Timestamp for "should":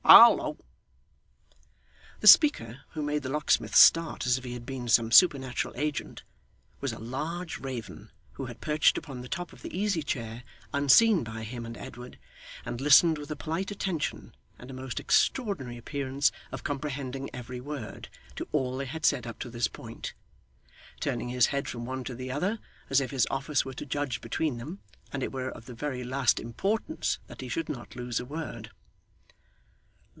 27.47-27.69